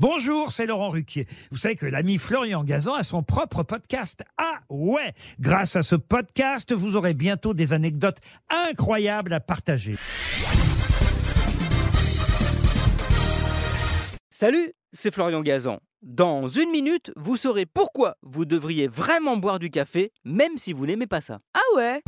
[0.00, 1.26] Bonjour, c'est Laurent Ruquier.
[1.50, 4.22] Vous savez que l'ami Florian Gazan a son propre podcast.
[4.36, 9.96] Ah ouais Grâce à ce podcast, vous aurez bientôt des anecdotes incroyables à partager.
[14.30, 15.80] Salut, c'est Florian Gazan.
[16.02, 20.86] Dans une minute, vous saurez pourquoi vous devriez vraiment boire du café, même si vous
[20.86, 21.40] n'aimez pas ça.
[21.54, 22.02] Ah ouais?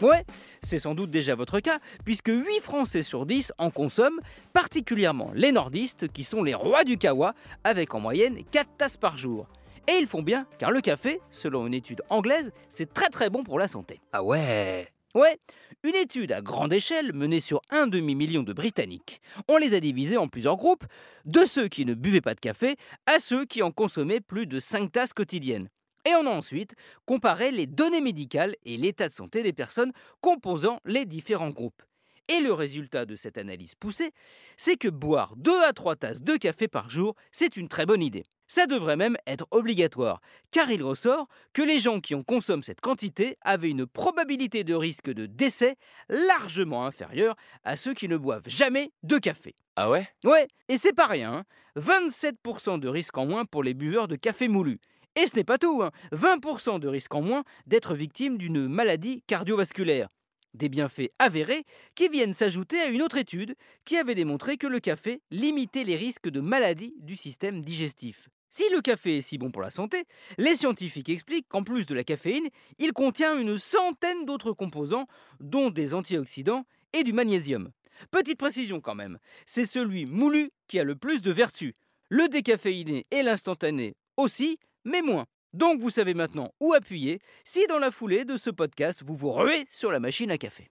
[0.00, 0.24] Ouais,
[0.62, 4.20] c'est sans doute déjà votre cas, puisque 8 Français sur 10 en consomment,
[4.52, 9.16] particulièrement les nordistes, qui sont les rois du kawa, avec en moyenne 4 tasses par
[9.16, 9.48] jour.
[9.88, 13.42] Et ils font bien, car le café, selon une étude anglaise, c'est très très bon
[13.42, 14.00] pour la santé.
[14.12, 14.86] Ah ouais
[15.16, 15.38] Ouais,
[15.82, 19.20] une étude à grande échelle menée sur un demi-million de Britanniques.
[19.48, 20.84] On les a divisés en plusieurs groupes,
[21.24, 24.60] de ceux qui ne buvaient pas de café à ceux qui en consommaient plus de
[24.60, 25.68] 5 tasses quotidiennes.
[26.08, 30.80] Et on a ensuite comparé les données médicales et l'état de santé des personnes composant
[30.86, 31.82] les différents groupes.
[32.28, 34.12] Et le résultat de cette analyse poussée,
[34.56, 38.02] c'est que boire 2 à 3 tasses de café par jour, c'est une très bonne
[38.02, 38.24] idée.
[38.46, 42.80] Ça devrait même être obligatoire, car il ressort que les gens qui en consomment cette
[42.80, 45.76] quantité avaient une probabilité de risque de décès
[46.08, 49.54] largement inférieure à ceux qui ne boivent jamais de café.
[49.76, 50.08] Ah ouais?
[50.24, 51.44] Ouais, et c'est pas rien, hein.
[51.76, 54.80] 27% de risque en moins pour les buveurs de café moulu.
[55.18, 55.90] Et ce n'est pas tout, hein.
[56.12, 60.08] 20% de risque en moins d'être victime d'une maladie cardiovasculaire.
[60.54, 61.64] Des bienfaits avérés
[61.96, 65.96] qui viennent s'ajouter à une autre étude qui avait démontré que le café limitait les
[65.96, 68.28] risques de maladies du système digestif.
[68.48, 70.04] Si le café est si bon pour la santé,
[70.38, 75.08] les scientifiques expliquent qu'en plus de la caféine, il contient une centaine d'autres composants,
[75.40, 77.72] dont des antioxydants et du magnésium.
[78.12, 81.74] Petite précision quand même, c'est celui moulu qui a le plus de vertus.
[82.08, 84.58] Le décaféiné et l'instantané aussi,
[84.88, 85.26] mais moins.
[85.52, 89.32] Donc vous savez maintenant où appuyer si dans la foulée de ce podcast vous vous
[89.32, 90.70] ruez sur la machine à café.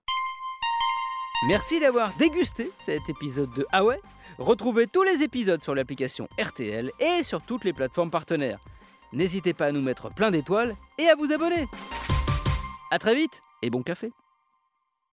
[1.48, 3.84] Merci d'avoir dégusté cet épisode de Ah
[4.40, 8.59] Retrouvez tous les épisodes sur l'application RTL et sur toutes les plateformes partenaires.
[9.14, 11.68] N'hésitez pas à nous mettre plein d'étoiles et à vous abonner.
[12.91, 14.12] A très vite et bon café